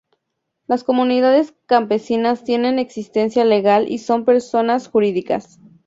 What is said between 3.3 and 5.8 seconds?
legal y son personas jurídicas.